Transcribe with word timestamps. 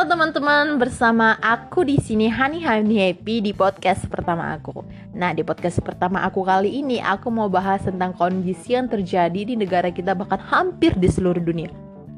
Halo 0.00 0.16
teman-teman, 0.16 0.80
bersama 0.80 1.36
aku 1.44 1.84
di 1.84 2.00
sini 2.00 2.32
Hani 2.32 2.64
Hani 2.64 3.04
Happy 3.04 3.44
di 3.44 3.52
podcast 3.52 4.08
pertama 4.08 4.56
aku. 4.56 4.80
Nah, 5.12 5.36
di 5.36 5.44
podcast 5.44 5.76
pertama 5.84 6.24
aku 6.24 6.40
kali 6.40 6.80
ini 6.80 7.04
aku 7.04 7.28
mau 7.28 7.52
bahas 7.52 7.84
tentang 7.84 8.16
kondisi 8.16 8.72
yang 8.72 8.88
terjadi 8.88 9.44
di 9.44 9.60
negara 9.60 9.92
kita 9.92 10.16
bahkan 10.16 10.40
hampir 10.40 10.96
di 10.96 11.04
seluruh 11.04 11.44
dunia. 11.44 11.68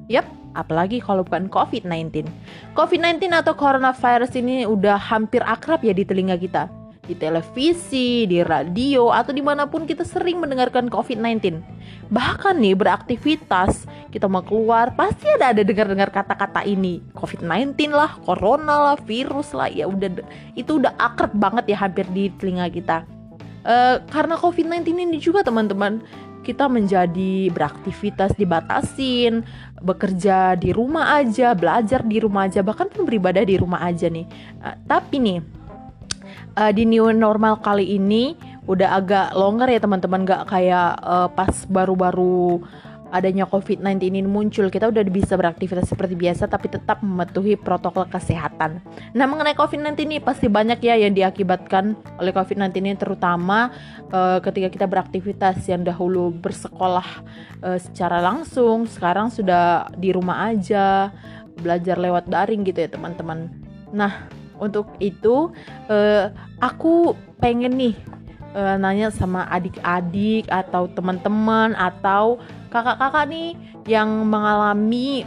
Yap, 0.07 0.31
apalagi 0.55 1.03
kalau 1.03 1.27
bukan 1.27 1.51
COVID-19. 1.51 2.31
COVID-19 2.79 3.19
atau 3.35 3.59
coronavirus 3.59 4.31
ini 4.39 4.63
udah 4.63 4.95
hampir 4.95 5.43
akrab 5.43 5.83
ya 5.83 5.91
di 5.91 6.07
telinga 6.07 6.39
kita 6.39 6.71
di 7.03 7.19
televisi, 7.19 8.31
di 8.31 8.39
radio, 8.47 9.11
atau 9.11 9.35
di 9.35 9.43
mana 9.43 9.67
pun 9.67 9.83
kita 9.91 10.07
sering 10.07 10.39
mendengarkan 10.39 10.87
COVID-19. 10.87 11.59
Bahkan 12.15 12.63
nih 12.63 12.79
beraktivitas, 12.79 13.91
kita 14.15 14.31
mau 14.31 14.47
keluar, 14.47 14.95
pasti 14.95 15.27
ada 15.35 15.51
ada 15.51 15.67
dengar-dengar 15.67 16.15
kata-kata 16.15 16.63
ini. 16.63 17.03
COVID-19 17.19 17.91
lah, 17.91 18.15
corona 18.23 18.95
lah, 18.95 18.97
virus 19.03 19.51
lah, 19.51 19.67
ya 19.67 19.91
udah 19.91 20.23
itu 20.55 20.79
udah 20.79 20.95
akrab 20.95 21.35
banget 21.35 21.75
ya 21.75 21.83
hampir 21.83 22.07
di 22.15 22.31
telinga 22.39 22.71
kita. 22.71 23.03
Uh, 23.67 23.99
karena 24.11 24.39
COVID-19 24.39 24.87
ini 24.95 25.19
juga 25.19 25.43
teman-teman 25.43 26.03
kita 26.43 26.67
menjadi 26.67 27.51
beraktivitas 27.55 28.35
dibatasin, 28.35 29.47
bekerja 29.79 30.59
di 30.59 30.75
rumah 30.75 31.19
aja, 31.19 31.55
belajar 31.55 32.03
di 32.03 32.19
rumah 32.19 32.51
aja, 32.51 32.63
bahkan 32.67 32.91
pun 32.91 33.07
beribadah 33.07 33.47
di 33.47 33.59
rumah 33.59 33.83
aja 33.83 34.07
nih. 34.07 34.27
Uh, 34.63 34.75
tapi 34.87 35.19
nih 35.19 35.62
uh, 36.57 36.73
di 36.73 36.85
new 36.85 37.09
normal 37.13 37.61
kali 37.61 37.97
ini 37.97 38.37
udah 38.69 38.99
agak 39.03 39.29
longer 39.35 39.69
ya 39.69 39.81
teman-teman 39.83 40.23
gak 40.23 40.47
kayak 40.47 40.95
uh, 41.03 41.29
pas 41.33 41.53
baru-baru 41.67 42.63
adanya 43.13 43.45
COVID-19 43.45 44.09
ini 44.09 44.25
muncul 44.25 44.73
kita 44.73 44.89
udah 44.89 45.05
bisa 45.05 45.37
beraktivitas 45.37 45.85
seperti 45.85 46.17
biasa 46.17 46.49
tapi 46.49 46.73
tetap 46.73 47.05
mematuhi 47.05 47.61
protokol 47.61 48.09
kesehatan. 48.09 48.81
Nah 49.13 49.29
mengenai 49.29 49.53
COVID-19 49.53 50.09
ini 50.09 50.17
pasti 50.17 50.49
banyak 50.49 50.81
ya 50.81 50.97
yang 50.97 51.13
diakibatkan 51.13 51.93
oleh 52.17 52.33
COVID-19 52.33 52.73
ini 52.81 52.97
terutama 52.97 53.69
uh, 54.09 54.41
ketika 54.41 54.73
kita 54.73 54.87
beraktivitas 54.89 55.61
yang 55.69 55.85
dahulu 55.85 56.33
bersekolah 56.33 57.09
uh, 57.61 57.77
secara 57.77 58.25
langsung 58.25 58.89
sekarang 58.89 59.29
sudah 59.29 59.93
di 59.93 60.09
rumah 60.17 60.49
aja 60.49 61.13
belajar 61.53 62.01
lewat 62.01 62.33
daring 62.33 62.65
gitu 62.65 62.81
ya 62.81 62.89
teman-teman. 62.89 63.53
Nah 63.93 64.42
untuk 64.63 64.87
itu 65.03 65.51
uh, 65.91 66.31
aku 66.63 67.19
pengen 67.43 67.75
nih 67.75 67.95
uh, 68.55 68.79
nanya 68.79 69.11
sama 69.11 69.51
adik-adik 69.51 70.47
atau 70.47 70.87
teman-teman 70.95 71.75
atau 71.75 72.39
kakak-kakak 72.71 73.27
nih 73.29 73.51
yang 73.91 74.09
mengalami 74.31 75.27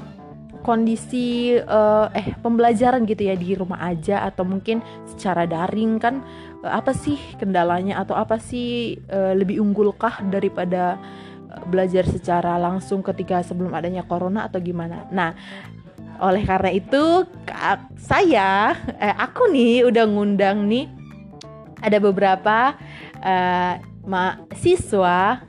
kondisi 0.65 1.53
uh, 1.61 2.09
eh 2.17 2.33
pembelajaran 2.41 3.05
gitu 3.05 3.29
ya 3.29 3.37
di 3.37 3.53
rumah 3.53 3.85
aja 3.85 4.25
atau 4.25 4.41
mungkin 4.41 4.81
secara 5.05 5.45
daring 5.45 6.01
kan 6.01 6.25
uh, 6.65 6.73
apa 6.73 6.95
sih 6.95 7.19
kendalanya 7.37 8.01
atau 8.01 8.17
apa 8.17 8.41
sih 8.41 8.97
uh, 9.13 9.37
lebih 9.37 9.61
unggulkah 9.61 10.25
daripada 10.25 10.97
belajar 11.69 12.03
secara 12.03 12.59
langsung 12.59 12.99
ketika 12.99 13.39
sebelum 13.39 13.71
adanya 13.71 14.03
corona 14.03 14.43
atau 14.43 14.59
gimana. 14.59 15.07
Nah, 15.07 15.31
oleh 16.21 16.43
karena 16.47 16.71
itu 16.71 17.27
saya 17.99 18.75
eh, 18.99 19.15
aku 19.15 19.51
nih 19.51 19.87
udah 19.87 20.05
ngundang 20.07 20.67
nih 20.69 20.87
ada 21.83 21.97
beberapa 21.99 22.73
uh, 23.21 23.73
mahasiswa 24.05 25.43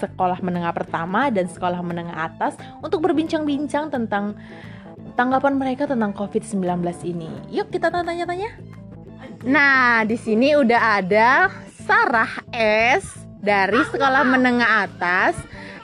sekolah 0.00 0.40
menengah 0.40 0.72
pertama 0.72 1.28
dan 1.28 1.44
sekolah 1.44 1.80
menengah 1.84 2.32
atas 2.32 2.56
untuk 2.80 3.04
berbincang-bincang 3.04 3.92
tentang 3.92 4.36
tanggapan 5.14 5.54
mereka 5.60 5.84
tentang 5.84 6.16
COVID-19 6.16 6.64
ini. 7.04 7.30
Yuk 7.52 7.68
kita 7.68 7.92
tanya-tanya. 7.92 8.50
Nah, 9.44 10.08
di 10.08 10.16
sini 10.16 10.56
udah 10.56 11.04
ada 11.04 11.52
Sarah 11.84 12.40
S 12.56 13.04
dari 13.44 13.76
sekolah 13.92 14.24
menengah 14.24 14.88
atas 14.88 15.36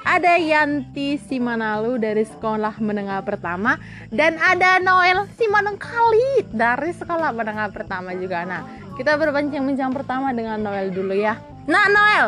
ada 0.04 0.40
Yanti 0.40 1.20
Simanalu 1.20 2.00
dari 2.00 2.24
sekolah 2.24 2.80
menengah 2.80 3.20
pertama 3.20 3.76
dan 4.08 4.40
ada 4.40 4.80
Noel 4.80 5.28
Simanengkali 5.36 6.48
dari 6.52 6.92
sekolah 6.96 7.32
menengah 7.36 7.68
pertama 7.68 8.16
juga. 8.16 8.44
Nah, 8.48 8.64
kita 8.96 9.16
berbincang-bincang 9.20 9.92
pertama 9.92 10.32
dengan 10.32 10.60
Noel 10.60 10.92
dulu 10.92 11.12
ya. 11.12 11.36
Nah, 11.68 11.84
Noel, 11.92 12.26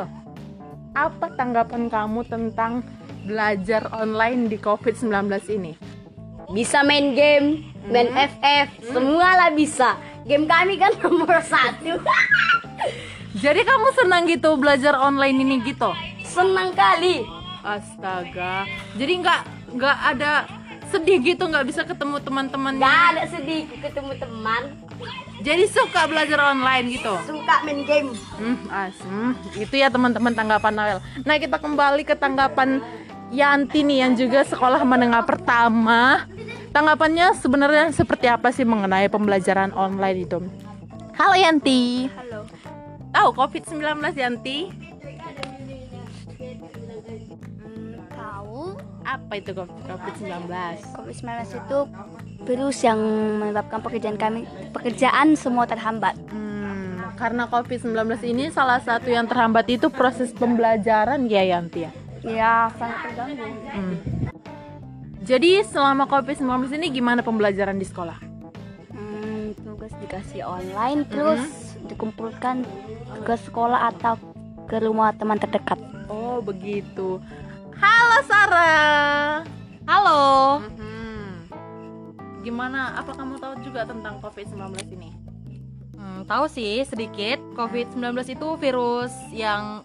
apa 0.93 1.33
tanggapan 1.33 1.88
kamu 1.88 2.21
tentang 2.28 2.84
belajar 3.25 3.89
online 3.97 4.53
di 4.53 4.60
COVID-19 4.60 5.33
ini? 5.56 5.72
Bisa 6.53 6.84
main 6.84 7.16
game, 7.16 7.65
main 7.89 8.12
hmm. 8.12 8.28
FF, 8.37 8.69
hmm. 8.69 8.93
semua 8.93 9.28
lah 9.37 9.50
bisa. 9.56 9.97
Game 10.28 10.44
kami 10.44 10.77
kan 10.77 10.93
nomor 11.00 11.41
satu. 11.41 11.97
Jadi 13.33 13.60
kamu 13.65 13.89
senang 13.97 14.28
gitu 14.28 14.54
belajar 14.60 14.93
online 15.00 15.41
ini 15.41 15.56
gitu? 15.65 15.89
Senang 16.22 16.77
kali 16.77 17.41
astaga. 17.62 18.66
Jadi 18.98 19.12
nggak 19.22 19.40
nggak 19.78 19.96
ada 20.14 20.32
sedih 20.92 21.18
gitu 21.24 21.48
nggak 21.48 21.64
bisa 21.64 21.88
ketemu 21.88 22.20
teman-teman 22.20 22.76
nggak 22.76 23.00
ada 23.16 23.22
sedih 23.30 23.64
ketemu 23.80 24.12
teman. 24.18 24.62
Jadi 25.42 25.64
suka 25.66 26.06
belajar 26.06 26.54
online 26.54 26.86
gitu? 26.94 27.14
Suka 27.26 27.66
main 27.66 27.82
game. 27.82 28.14
Hmm, 28.38 28.58
as, 28.70 28.94
hmm, 29.02 29.34
itu 29.58 29.74
ya 29.74 29.90
teman-teman 29.90 30.30
tanggapan 30.30 30.72
Noel. 30.76 30.98
Nah 31.26 31.34
kita 31.40 31.58
kembali 31.58 32.06
ke 32.06 32.14
tanggapan 32.14 32.78
Yanti 33.32 33.82
nih 33.82 34.06
yang 34.06 34.12
juga 34.14 34.44
sekolah 34.46 34.84
menengah 34.86 35.24
pertama. 35.26 36.28
Tanggapannya 36.70 37.34
sebenarnya 37.40 37.90
seperti 37.90 38.30
apa 38.30 38.54
sih 38.54 38.62
mengenai 38.62 39.10
pembelajaran 39.10 39.74
online 39.74 40.28
itu? 40.28 40.38
Halo 41.18 41.34
Yanti. 41.34 42.06
Halo. 42.12 42.46
Tahu 43.12 43.28
COVID-19 43.36 43.82
Yanti 44.16 44.81
apa 49.02 49.38
itu 49.38 49.50
COVID-19? 49.56 50.46
COVID-19 50.94 51.28
itu 51.58 51.78
virus 52.42 52.78
yang 52.82 52.98
menyebabkan 53.38 53.78
pekerjaan 53.82 54.18
kami 54.18 54.46
pekerjaan 54.74 55.38
semua 55.38 55.66
terhambat. 55.66 56.18
Hmm, 56.30 57.14
karena 57.14 57.46
COVID-19 57.46 57.94
ini 58.26 58.50
salah 58.50 58.82
satu 58.82 59.10
yang 59.10 59.26
terhambat 59.30 59.66
itu 59.70 59.86
proses 59.91 60.34
pembelajaran 60.34 61.26
ya 61.30 61.42
Yanti 61.46 61.86
ya? 61.86 61.92
Iya, 62.22 62.54
sangat 62.78 62.98
terganggu. 63.10 63.46
Hmm. 63.74 63.96
Jadi 65.22 65.62
selama 65.62 66.06
COVID-19 66.10 66.66
ini 66.82 66.86
gimana 66.91 67.22
pembelajaran 67.22 67.78
di 67.78 67.86
sekolah? 67.86 68.18
Hmm, 68.91 69.54
tugas 69.62 69.94
dikasih 70.02 70.42
online 70.42 71.06
terus 71.06 71.42
hmm. 71.42 71.91
dikumpulkan 71.94 72.66
ke 73.22 73.34
sekolah 73.46 73.94
atau 73.94 74.18
ke 74.66 74.82
rumah 74.82 75.14
teman 75.14 75.38
terdekat. 75.38 75.78
Oh, 76.10 76.42
begitu. 76.42 77.22
Halo 77.82 78.19
Sarah. 78.31 79.43
Halo. 79.91 80.22
Hmm. 80.78 81.50
Gimana? 82.47 82.94
Apa 82.94 83.10
kamu 83.19 83.43
tahu 83.43 83.59
juga 83.66 83.82
tentang 83.82 84.22
COVID-19 84.22 84.87
ini? 84.94 85.10
Hmm, 85.98 86.22
tahu 86.22 86.47
sih 86.47 86.87
sedikit. 86.87 87.42
COVID-19 87.59 88.38
itu 88.38 88.48
virus 88.54 89.10
yang 89.34 89.82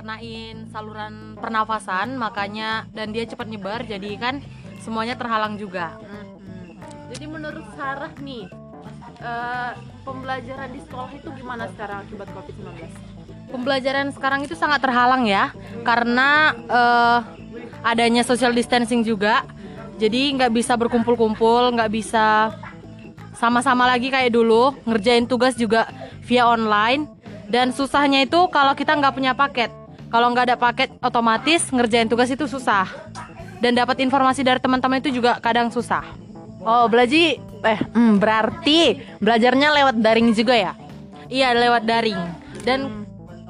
kenain 0.00 0.72
saluran 0.72 1.36
pernafasan, 1.36 2.16
makanya 2.16 2.88
dan 2.96 3.12
dia 3.12 3.28
cepat 3.28 3.44
nyebar, 3.52 3.84
jadi 3.84 4.16
kan 4.16 4.40
semuanya 4.80 5.12
terhalang 5.20 5.60
juga. 5.60 6.00
Hmm. 6.00 6.80
Jadi 7.12 7.28
menurut 7.28 7.68
Sarah 7.76 8.16
nih, 8.24 8.48
uh, 9.20 9.76
pembelajaran 10.08 10.72
di 10.72 10.80
sekolah 10.80 11.12
itu 11.12 11.28
gimana 11.36 11.68
sekarang 11.76 12.08
akibat 12.08 12.28
COVID-19? 12.32 13.13
Pembelajaran 13.54 14.10
sekarang 14.10 14.42
itu 14.42 14.58
sangat 14.58 14.82
terhalang 14.82 15.30
ya 15.30 15.54
karena 15.86 16.58
uh, 16.66 17.22
adanya 17.86 18.26
social 18.26 18.50
distancing 18.50 19.06
juga. 19.06 19.46
Jadi 19.94 20.34
nggak 20.34 20.50
bisa 20.50 20.74
berkumpul-kumpul 20.74 21.70
nggak 21.78 21.90
bisa 21.94 22.50
sama-sama 23.38 23.86
lagi 23.86 24.10
kayak 24.10 24.34
dulu 24.34 24.74
ngerjain 24.82 25.30
tugas 25.30 25.54
juga 25.54 25.86
via 26.26 26.50
online. 26.50 27.06
Dan 27.46 27.70
susahnya 27.70 28.26
itu 28.26 28.50
kalau 28.50 28.74
kita 28.74 28.98
nggak 28.98 29.14
punya 29.14 29.38
paket. 29.38 29.70
Kalau 30.10 30.34
nggak 30.34 30.50
ada 30.50 30.56
paket 30.58 30.90
otomatis 30.98 31.70
ngerjain 31.70 32.10
tugas 32.10 32.26
itu 32.26 32.50
susah. 32.50 32.90
Dan 33.62 33.78
dapat 33.78 34.02
informasi 34.02 34.42
dari 34.42 34.58
teman-teman 34.58 34.98
itu 34.98 35.14
juga 35.14 35.38
kadang 35.38 35.70
susah. 35.70 36.02
Oh 36.64 36.90
belajar 36.90 37.38
eh 37.64 37.80
hmm, 37.80 38.18
berarti 38.18 38.98
belajarnya 39.22 39.68
lewat 39.78 39.94
daring 40.02 40.34
juga 40.34 40.58
ya? 40.58 40.72
Iya 41.30 41.54
lewat 41.54 41.82
daring. 41.86 42.18
Dan 42.64 43.03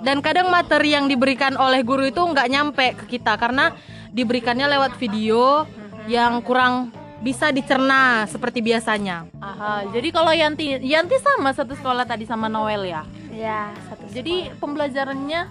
dan 0.05 0.21
kadang 0.21 0.53
materi 0.53 0.93
yang 0.93 1.09
diberikan 1.09 1.57
oleh 1.57 1.81
guru 1.81 2.05
itu 2.05 2.21
nggak 2.21 2.49
nyampe 2.53 2.87
ke 3.01 3.19
kita 3.19 3.41
karena 3.41 3.73
diberikannya 4.13 4.69
lewat 4.69 5.01
video 5.01 5.65
yang 6.07 6.45
kurang 6.45 6.93
bisa 7.25 7.49
dicerna 7.49 8.29
seperti 8.29 8.61
biasanya. 8.61 9.25
Aha, 9.41 9.89
jadi 9.89 10.13
kalau 10.13 10.29
Yanti 10.29 10.77
Yanti 10.85 11.17
sama 11.25 11.57
satu 11.57 11.73
sekolah 11.73 12.05
tadi 12.05 12.29
sama 12.29 12.53
Noel 12.53 12.85
ya? 12.85 13.03
Ya, 13.33 13.73
satu. 13.89 14.05
Jadi 14.13 14.53
pembelajarannya 14.61 15.49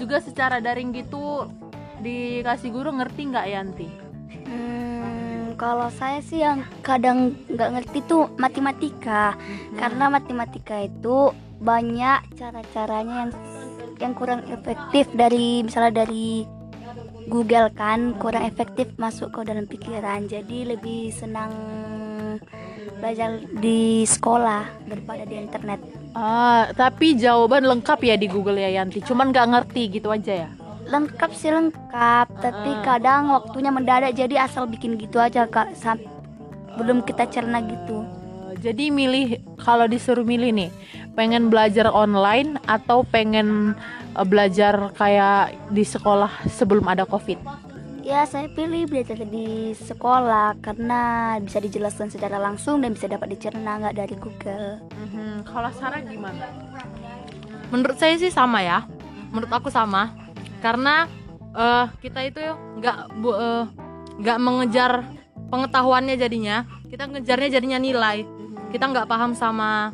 juga 0.00 0.24
secara 0.24 0.64
daring 0.64 0.96
gitu 0.96 1.52
dikasih 2.00 2.72
guru 2.72 2.96
ngerti 2.96 3.28
nggak 3.28 3.46
Yanti? 3.52 3.88
Hmm, 4.48 5.52
Kalau 5.60 5.92
saya 5.92 6.24
sih 6.24 6.40
yang 6.40 6.64
kadang 6.80 7.36
nggak 7.52 7.70
ngerti 7.76 7.98
tuh 8.08 8.32
matematika, 8.40 9.36
karena 9.76 10.08
matematika 10.08 10.80
itu 10.80 11.30
banyak 11.62 12.34
cara-caranya 12.34 13.28
yang 13.28 13.32
yang 14.02 14.18
kurang 14.18 14.42
efektif 14.50 15.06
dari 15.14 15.62
misalnya 15.62 16.02
dari 16.02 16.42
Google 17.30 17.70
kan 17.70 18.18
kurang 18.18 18.42
efektif 18.44 18.90
masuk 18.98 19.30
ke 19.30 19.40
dalam 19.46 19.70
pikiran. 19.70 20.26
Jadi 20.26 20.74
lebih 20.74 21.14
senang 21.14 21.54
belajar 22.98 23.38
di 23.58 24.02
sekolah 24.02 24.86
daripada 24.86 25.22
di 25.22 25.34
internet. 25.38 25.80
Ah, 26.14 26.70
tapi 26.74 27.14
jawaban 27.14 27.66
lengkap 27.66 27.98
ya 28.02 28.14
di 28.18 28.26
Google 28.26 28.58
ya 28.58 28.82
Yanti. 28.82 29.02
Cuman 29.02 29.30
nggak 29.30 29.48
ngerti 29.54 29.82
gitu 30.02 30.10
aja 30.10 30.46
ya. 30.46 30.50
Lengkap 30.82 31.30
sih 31.30 31.54
lengkap, 31.54 32.26
tapi 32.42 32.70
kadang 32.82 33.30
waktunya 33.30 33.70
mendadak 33.70 34.12
jadi 34.18 34.44
asal 34.44 34.66
bikin 34.66 34.98
gitu 34.98 35.22
aja 35.22 35.46
kak. 35.46 35.72
Belum 36.74 37.06
kita 37.06 37.30
cerna 37.30 37.62
gitu. 37.62 38.02
Oh, 38.52 38.60
Jadi 38.60 38.92
milih 38.92 39.40
kalau 39.56 39.88
disuruh 39.88 40.28
milih 40.28 40.52
nih, 40.52 40.70
pengen 41.16 41.48
belajar 41.48 41.88
online 41.88 42.60
atau 42.68 43.00
pengen 43.00 43.72
eh, 44.12 44.26
belajar 44.28 44.92
kayak 44.92 45.56
di 45.72 45.80
sekolah 45.88 46.28
sebelum 46.52 46.84
ada 46.84 47.08
Covid? 47.08 47.40
Ya 48.04 48.28
saya 48.28 48.50
pilih 48.52 48.90
belajar 48.90 49.24
di 49.24 49.72
sekolah 49.72 50.58
karena 50.60 51.32
bisa 51.40 51.62
dijelaskan 51.62 52.12
secara 52.12 52.36
langsung 52.36 52.82
dan 52.82 52.92
bisa 52.92 53.08
dapat 53.08 53.32
dicerna 53.32 53.78
nggak 53.78 53.96
dari 53.96 54.16
Google. 54.20 54.84
Mhm, 55.00 55.48
Kalau 55.48 55.70
Sarah 55.72 56.02
gimana? 56.04 56.44
Menurut 57.72 57.96
saya 57.96 58.20
sih 58.20 58.28
sama 58.28 58.60
ya. 58.60 58.84
Menurut 59.32 59.48
aku 59.48 59.72
sama. 59.72 60.12
Karena 60.60 61.08
eh, 61.56 61.86
kita 62.04 62.20
itu 62.26 62.42
nggak 62.84 63.16
eh, 63.16 63.64
nggak 64.20 64.38
mengejar 64.44 65.08
pengetahuannya 65.48 66.20
jadinya. 66.20 66.68
Kita 66.92 67.08
ngejarnya 67.08 67.48
jadinya 67.48 67.80
nilai. 67.80 68.31
Kita 68.72 68.84
nggak 68.88 69.04
paham 69.04 69.32
sama 69.32 69.92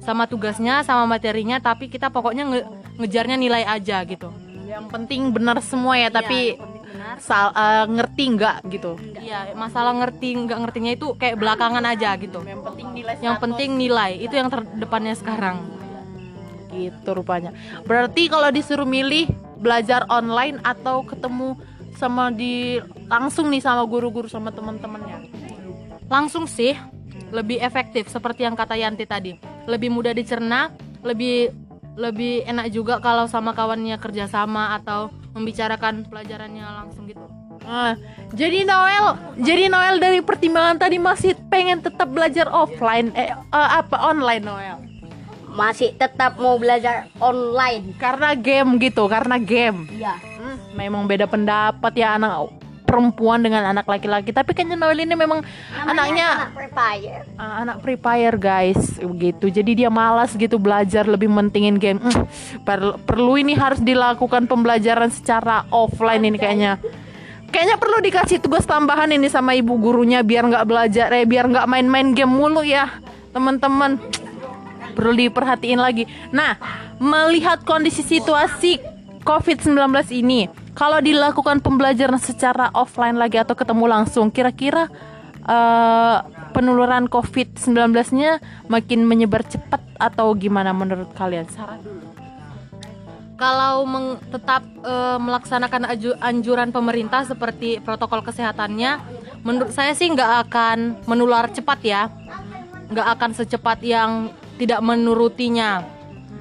sama 0.00 0.24
tugasnya, 0.24 0.80
sama 0.80 1.04
materinya, 1.06 1.56
tapi 1.58 1.88
kita 1.88 2.08
pokoknya 2.08 2.44
nge- 2.44 2.68
ngejarnya 2.98 3.36
nilai 3.36 3.64
aja 3.64 4.04
gitu. 4.04 4.28
Yang 4.64 4.84
penting 4.90 5.28
benar 5.28 5.60
semua 5.60 5.96
ya, 5.96 6.08
tapi 6.08 6.56
Iya, 6.56 6.60
benar. 6.60 7.14
sal 7.20 7.46
eh, 7.52 7.84
ngerti 7.86 8.24
nggak 8.34 8.56
gitu. 8.68 8.92
Iya, 9.16 9.52
masalah 9.54 9.92
ngerti 9.94 10.28
nggak 10.36 10.58
ngertinya 10.58 10.92
itu 10.92 11.12
kayak 11.14 11.36
belakangan 11.36 11.84
aja 11.86 12.16
gitu. 12.16 12.40
Yang 12.42 12.62
penting 12.64 12.86
nilai 12.92 13.14
Yang 13.18 13.36
penting 13.38 13.70
nilai 13.76 14.10
itu 14.18 14.34
yang 14.34 14.48
terdepannya 14.48 15.14
sekarang. 15.14 15.56
gitu 16.68 17.14
rupanya. 17.14 17.54
Berarti 17.86 18.26
kalau 18.26 18.50
disuruh 18.50 18.82
milih 18.82 19.30
belajar 19.56 20.02
online 20.10 20.58
atau 20.60 21.06
ketemu 21.06 21.54
sama 21.94 22.34
di 22.34 22.82
langsung 23.06 23.46
nih 23.46 23.62
sama 23.62 23.86
guru-guru 23.86 24.26
sama 24.26 24.50
teman-temannya. 24.50 25.22
Langsung 26.10 26.50
sih 26.50 26.74
lebih 27.34 27.58
efektif 27.58 28.06
seperti 28.06 28.46
yang 28.46 28.54
kata 28.54 28.78
Yanti 28.78 29.02
tadi. 29.04 29.34
Lebih 29.66 29.90
mudah 29.90 30.14
dicerna, 30.14 30.70
lebih 31.02 31.50
lebih 31.98 32.46
enak 32.46 32.70
juga 32.70 32.98
kalau 33.02 33.26
sama 33.26 33.54
kawannya 33.54 33.98
kerjasama 33.98 34.78
atau 34.78 35.10
membicarakan 35.34 36.06
pelajarannya 36.06 36.62
langsung 36.62 37.10
gitu. 37.10 37.22
Ah, 37.64 37.96
jadi 38.34 38.66
Noel, 38.66 39.16
jadi 39.40 39.72
Noel 39.72 39.96
dari 39.96 40.20
pertimbangan 40.20 40.76
tadi 40.78 41.00
masih 41.00 41.32
pengen 41.48 41.80
tetap 41.80 42.12
belajar 42.12 42.50
offline 42.52 43.08
eh, 43.16 43.32
eh, 43.32 43.68
apa 43.78 43.96
online 44.04 44.44
Noel? 44.44 44.78
Masih 45.54 45.94
tetap 45.94 46.34
mau 46.42 46.58
belajar 46.58 47.06
online. 47.22 47.94
Karena 47.94 48.34
game 48.34 48.74
gitu, 48.82 49.06
karena 49.06 49.38
game. 49.38 49.86
Iya. 49.86 50.18
Hmm, 50.18 50.58
memang 50.74 51.06
beda 51.06 51.30
pendapat 51.30 51.94
ya 51.94 52.18
anak 52.18 52.50
perempuan 52.94 53.42
dengan 53.42 53.66
anak 53.66 53.90
laki-laki. 53.90 54.30
Tapi 54.30 54.54
kayaknya 54.54 54.78
Noel 54.78 55.02
ini 55.02 55.18
memang 55.18 55.42
anaknya 55.82 56.46
anak 56.46 56.54
prepare. 56.54 57.26
Ah, 57.34 57.66
anak 57.66 57.82
Free 57.82 57.98
Fire 57.98 58.38
guys. 58.38 59.02
Gitu. 59.02 59.50
Jadi 59.50 59.82
dia 59.82 59.90
malas 59.90 60.38
gitu 60.38 60.62
belajar 60.62 61.10
lebih 61.10 61.26
mentingin 61.26 61.82
game. 61.82 61.98
Hmm, 61.98 62.30
per- 62.62 63.02
perlu 63.02 63.34
ini 63.34 63.58
harus 63.58 63.82
dilakukan 63.82 64.46
pembelajaran 64.46 65.10
secara 65.10 65.66
offline 65.74 66.22
ini 66.22 66.38
kayaknya. 66.38 66.78
Kayaknya 67.50 67.76
perlu 67.82 67.98
dikasih 68.02 68.38
tugas 68.38 68.62
tambahan 68.62 69.10
ini 69.10 69.26
sama 69.26 69.58
ibu 69.58 69.74
gurunya 69.78 70.22
biar 70.22 70.46
nggak 70.46 70.66
belajar 70.66 71.06
eh 71.14 71.26
biar 71.26 71.50
nggak 71.50 71.66
main-main 71.66 72.14
game 72.14 72.30
mulu 72.30 72.62
ya 72.62 72.90
teman-teman. 73.34 73.98
Perlu 74.94 75.10
diperhatiin 75.18 75.82
lagi. 75.82 76.06
Nah 76.30 76.54
melihat 77.02 77.66
kondisi 77.66 78.06
situasi 78.06 78.78
COVID-19 79.26 79.74
ini 80.14 80.63
kalau 80.74 80.98
dilakukan 80.98 81.62
pembelajaran 81.62 82.18
secara 82.18 82.68
offline 82.74 83.14
lagi 83.14 83.38
atau 83.38 83.54
ketemu 83.54 83.86
langsung 83.86 84.28
kira-kira 84.28 84.90
eh, 85.46 86.16
penularan 86.50 87.06
COVID-19-nya 87.06 88.42
makin 88.66 89.06
menyebar 89.06 89.46
cepat 89.46 89.82
atau 89.98 90.34
gimana 90.34 90.74
menurut 90.74 91.14
kalian? 91.14 91.46
Dulu. 91.46 92.06
Kalau 93.34 93.86
meng- 93.86 94.18
tetap 94.30 94.62
eh, 94.82 95.18
melaksanakan 95.18 95.82
aju- 95.94 96.18
anjuran 96.18 96.70
pemerintah 96.74 97.22
seperti 97.22 97.78
protokol 97.78 98.26
kesehatannya, 98.26 98.98
menurut 99.46 99.70
saya 99.70 99.94
sih 99.94 100.10
nggak 100.10 100.50
akan 100.50 101.06
menular 101.06 101.50
cepat 101.54 101.78
ya, 101.86 102.02
nggak 102.90 103.08
akan 103.18 103.30
secepat 103.34 103.78
yang 103.82 104.30
tidak 104.58 104.82
menurutinya. 104.82 105.82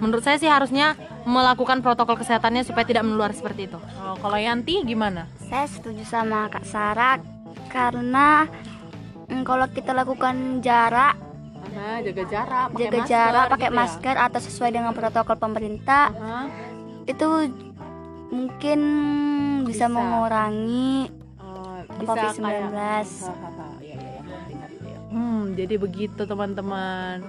Menurut 0.01 0.25
saya 0.25 0.37
sih 0.37 0.49
harusnya 0.49 0.97
melakukan 1.23 1.79
protokol 1.79 2.15
kesehatannya 2.15 2.61
supaya 2.61 2.83
tidak 2.83 3.03
menular 3.03 3.31
seperti 3.31 3.65
itu. 3.65 3.79
Oh, 3.97 4.15
kalau 4.15 4.35
Yanti 4.35 4.83
gimana? 4.83 5.27
Saya 5.39 5.65
setuju 5.65 6.03
sama 6.03 6.47
Kak 6.47 6.63
Sarah 6.63 7.19
karena 7.67 8.45
mm, 9.25 9.41
kalau 9.41 9.65
kita 9.67 9.91
lakukan 9.91 10.35
jarak, 10.59 11.15
Nah, 11.65 11.97
jaga 11.99 12.23
jarak, 12.25 12.65
pakai 12.69 12.85
jaga 12.85 12.91
masker 12.93 13.07
jarak, 13.09 13.45
pakai 13.47 13.63
gitu 13.63 13.73
ya. 13.73 13.79
masker 13.79 14.15
atau 14.19 14.39
sesuai 14.39 14.71
dengan 14.71 14.91
protokol 14.91 15.37
pemerintah, 15.37 16.05
Hah? 16.11 16.45
itu 17.03 17.27
mungkin 18.29 18.79
bisa, 19.63 19.85
Bisa. 19.85 19.89
mengurangi 19.89 21.07
Oh, 21.39 21.79
COVID-19. 22.03 22.43
kayak- 22.43 23.07
iya, 23.81 23.95
iya, 23.95 24.21
iya, 24.45 24.65
ya. 24.85 24.97
Hmm, 25.09 25.53
jadi 25.53 25.75
begitu 25.77 26.21
teman-teman. 26.21 27.23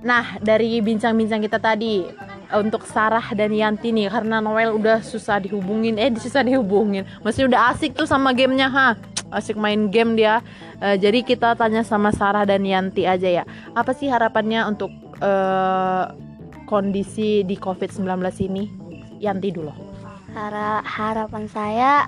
Nah, 0.00 0.40
dari 0.40 0.80
bincang-bincang 0.80 1.44
kita 1.44 1.60
tadi 1.60 2.08
untuk 2.56 2.88
Sarah 2.88 3.24
dan 3.36 3.52
Yanti 3.52 3.92
nih 3.92 4.08
karena 4.08 4.40
Noel 4.40 4.72
udah 4.72 5.04
susah 5.04 5.38
dihubungin, 5.38 6.00
eh 6.00 6.08
susah 6.16 6.40
dihubungin. 6.40 7.04
Masih 7.20 7.46
udah 7.46 7.76
asik 7.76 7.92
tuh 7.92 8.08
sama 8.08 8.32
gamenya, 8.32 8.72
ha. 8.72 8.88
Asik 9.30 9.60
main 9.60 9.92
game 9.92 10.16
dia. 10.18 10.40
Eh, 10.80 10.96
jadi 10.96 11.22
kita 11.22 11.54
tanya 11.54 11.84
sama 11.84 12.10
Sarah 12.10 12.48
dan 12.48 12.64
Yanti 12.64 13.04
aja 13.06 13.28
ya. 13.28 13.44
Apa 13.76 13.92
sih 13.92 14.08
harapannya 14.08 14.64
untuk 14.66 14.90
eh, 15.20 16.04
kondisi 16.64 17.44
di 17.44 17.54
COVID-19 17.60 18.08
ini? 18.48 18.64
Yanti 19.20 19.52
dulu. 19.52 19.70
Hara- 20.32 20.86
harapan 20.86 21.44
saya 21.50 22.06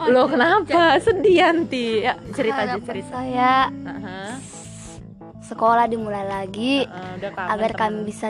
Loh 0.00 0.26
kenapa? 0.26 0.94
Sedih 0.98 1.34
Yanti. 1.36 2.00
Ya, 2.00 2.14
cerita 2.30 2.60
aja 2.60 2.78
cerita. 2.78 3.10
saya 3.12 3.66
Aha. 3.66 4.38
sekolah 5.40 5.84
dimulai 5.84 6.22
lagi 6.24 6.84
Eh, 6.84 7.10
udah 7.16 7.30
kangen 7.32 7.50
agar 7.50 7.70
teman. 7.72 7.80
kami 7.80 7.98
bisa 8.04 8.26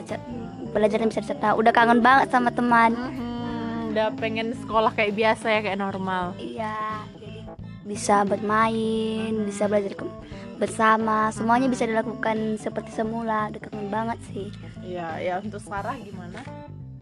belajar 0.68 0.98
bisa 1.02 1.20
cerita. 1.20 1.52
Udah 1.52 1.68
kangen 1.70 2.00
banget 2.00 2.30
sama 2.30 2.48
teman. 2.50 2.94
Mhm, 2.94 3.92
udah 3.92 4.06
pengen 4.14 4.56
sekolah 4.56 4.90
kayak 4.90 5.12
biasa 5.12 5.46
ya 5.50 5.60
kayak 5.62 5.78
normal. 5.78 6.32
Iya, 6.36 6.76
jadi 7.14 7.44
bisa 7.84 8.22
bermain, 8.22 9.32
bisa 9.42 9.64
belajar 9.66 9.92
ke- 9.94 10.16
bersama, 10.56 11.30
semuanya 11.30 11.66
bisa 11.66 11.84
dilakukan 11.84 12.36
seperti 12.56 12.90
semula. 12.92 13.46
Udah 13.48 13.60
kangen 13.62 13.88
banget 13.88 14.18
sih. 14.26 14.48
Iya, 14.82 15.08
ya 15.18 15.34
untuk 15.38 15.60
Sarah 15.60 15.94
gimana? 15.96 16.40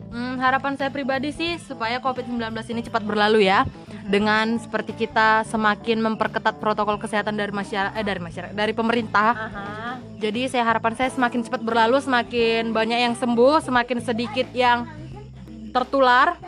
Hmm, 0.07 0.39
harapan 0.39 0.75
saya 0.75 0.89
pribadi 0.89 1.29
sih 1.29 1.59
supaya 1.59 1.99
COVID-19 1.99 2.41
ini 2.69 2.81
cepat 2.81 3.03
berlalu 3.03 3.45
ya. 3.45 3.67
Dengan 4.07 4.55
seperti 4.63 4.95
kita 4.95 5.43
semakin 5.51 5.99
memperketat 5.99 6.63
protokol 6.63 6.95
kesehatan 6.97 7.35
dari 7.35 7.51
masyarakat 7.51 7.99
eh, 7.99 8.07
dari 8.07 8.21
masyarakat 8.23 8.55
dari 8.55 8.73
pemerintah. 8.73 9.31
Aha. 9.35 9.67
Jadi 10.17 10.49
saya 10.49 10.65
harapan 10.65 10.95
saya 10.95 11.11
semakin 11.13 11.43
cepat 11.45 11.61
berlalu, 11.61 12.01
semakin 12.01 12.71
banyak 12.71 12.99
yang 13.11 13.15
sembuh, 13.19 13.61
semakin 13.61 13.99
sedikit 14.01 14.49
yang 14.55 14.87
tertular. 15.75 16.39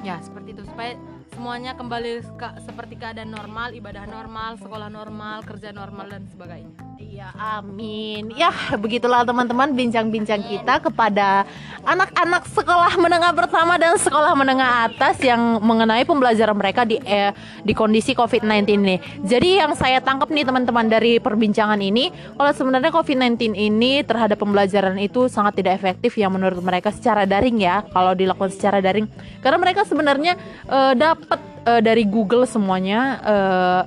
Ya, 0.00 0.22
seperti 0.22 0.54
itu 0.54 0.62
supaya 0.64 0.94
semuanya 1.36 1.76
kembali 1.76 2.24
ke- 2.40 2.56
seperti 2.64 2.96
keadaan 2.96 3.28
normal, 3.28 3.76
ibadah 3.76 4.08
normal, 4.08 4.56
sekolah 4.56 4.88
normal, 4.88 5.44
kerja 5.44 5.68
normal 5.68 6.08
dan 6.08 6.24
sebagainya. 6.32 6.72
Iya, 6.96 7.28
amin. 7.36 8.32
Ya, 8.36 8.52
begitulah 8.76 9.24
teman-teman 9.24 9.76
bincang-bincang 9.76 10.40
kita 10.48 10.80
kepada 10.80 11.44
anak-anak 11.84 12.48
sekolah 12.48 12.92
menengah 12.96 13.32
pertama 13.36 13.76
dan 13.76 14.00
sekolah 14.00 14.32
menengah 14.32 14.88
atas 14.88 15.20
yang 15.20 15.60
mengenai 15.60 16.08
pembelajaran 16.08 16.56
mereka 16.56 16.88
di 16.88 16.96
eh, 17.04 17.36
di 17.64 17.72
kondisi 17.76 18.16
COVID-19 18.16 18.68
ini. 18.80 18.96
Jadi 19.24 19.60
yang 19.60 19.76
saya 19.76 20.00
tangkap 20.00 20.32
nih 20.32 20.48
teman-teman 20.48 20.88
dari 20.88 21.20
perbincangan 21.20 21.80
ini, 21.84 22.12
kalau 22.32 22.52
sebenarnya 22.56 22.88
COVID-19 22.88 23.52
ini 23.52 24.00
terhadap 24.00 24.40
pembelajaran 24.40 24.96
itu 24.96 25.28
sangat 25.28 25.60
tidak 25.60 25.76
efektif 25.80 26.16
yang 26.16 26.32
menurut 26.32 26.60
mereka 26.64 26.92
secara 26.92 27.28
daring 27.28 27.60
ya, 27.60 27.84
kalau 27.92 28.16
dilakukan 28.16 28.52
secara 28.52 28.80
daring. 28.80 29.04
Karena 29.44 29.60
mereka 29.60 29.84
sebenarnya 29.84 30.36
eh, 30.68 30.92
dapat 30.96 31.25
eh, 31.66 31.82
dari 31.82 32.06
Google 32.06 32.46
semuanya 32.46 33.18
eh, 33.26 33.82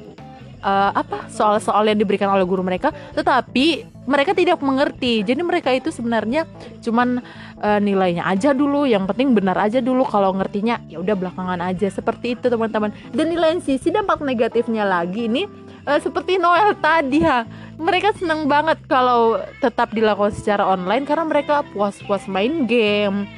eh, 0.59 0.91
apa 0.93 1.31
soal-soal 1.31 1.87
yang 1.87 1.97
diberikan 1.97 2.27
oleh 2.29 2.43
guru 2.43 2.61
mereka, 2.61 2.91
tetapi 3.15 3.87
mereka 4.09 4.33
tidak 4.33 4.57
mengerti. 4.65 5.21
Jadi 5.21 5.41
mereka 5.45 5.69
itu 5.69 5.93
sebenarnya 5.93 6.49
cuman 6.81 7.21
eh, 7.61 7.79
nilainya 7.79 8.25
aja 8.25 8.51
dulu, 8.57 8.89
yang 8.89 9.05
penting 9.05 9.37
benar 9.37 9.55
aja 9.61 9.79
dulu. 9.79 10.01
Kalau 10.03 10.33
ngertinya 10.33 10.81
ya 10.89 10.97
udah 10.99 11.15
belakangan 11.15 11.61
aja 11.61 11.87
seperti 11.93 12.33
itu 12.33 12.49
teman-teman. 12.49 12.89
Dan 13.13 13.29
di 13.31 13.37
sisi 13.61 13.93
dampak 13.93 14.25
negatifnya 14.25 14.83
lagi 14.83 15.29
ini 15.29 15.45
eh, 15.85 15.99
seperti 16.01 16.41
Noel 16.41 16.73
tadi 16.81 17.21
ya. 17.21 17.45
Mereka 17.79 18.19
senang 18.19 18.49
banget 18.49 18.81
kalau 18.91 19.39
tetap 19.63 19.95
dilakukan 19.95 20.35
secara 20.35 20.67
online 20.67 21.07
karena 21.07 21.23
mereka 21.23 21.63
puas-puas 21.71 22.27
main 22.27 22.67
game. 22.67 23.29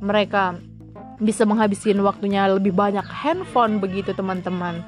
Mereka 0.00 0.69
bisa 1.20 1.44
menghabiskan 1.44 2.00
waktunya 2.00 2.48
lebih 2.48 2.72
banyak 2.72 3.04
handphone 3.04 3.78
begitu 3.78 4.16
teman-teman. 4.16 4.80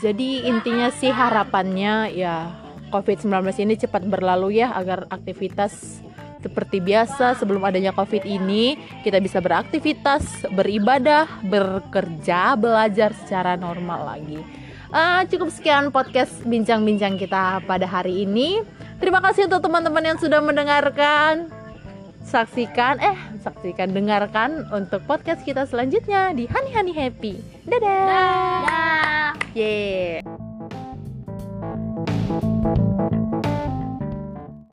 Jadi 0.00 0.48
intinya 0.48 0.88
sih 0.88 1.12
harapannya 1.12 2.16
ya 2.16 2.48
COVID-19 2.88 3.44
ini 3.60 3.74
cepat 3.76 4.08
berlalu 4.08 4.64
ya 4.64 4.72
agar 4.72 5.04
aktivitas 5.12 6.00
seperti 6.42 6.82
biasa 6.82 7.38
sebelum 7.38 7.62
adanya 7.62 7.94
COVID 7.94 8.26
ini 8.26 8.74
kita 9.06 9.22
bisa 9.22 9.38
beraktivitas, 9.38 10.48
beribadah, 10.50 11.28
bekerja, 11.46 12.58
belajar 12.58 13.14
secara 13.14 13.54
normal 13.54 14.16
lagi. 14.16 14.40
Ah, 14.92 15.24
cukup 15.24 15.48
sekian 15.48 15.88
podcast 15.88 16.44
bincang-bincang 16.44 17.16
kita 17.16 17.64
pada 17.64 17.88
hari 17.88 18.28
ini. 18.28 18.60
Terima 19.00 19.24
kasih 19.24 19.48
untuk 19.48 19.64
teman-teman 19.64 20.04
yang 20.04 20.18
sudah 20.20 20.44
mendengarkan. 20.44 21.61
Saksikan, 22.22 23.02
eh, 23.02 23.18
saksikan, 23.42 23.92
dengarkan 23.92 24.64
untuk 24.72 25.02
podcast 25.04 25.42
kita 25.42 25.66
selanjutnya 25.66 26.32
di 26.32 26.48
Honey 26.48 26.72
Honey 26.72 26.94
Happy. 26.94 27.34
Dadah. 27.66 28.06
Dah. 28.64 29.30
Yeah. 29.52 30.41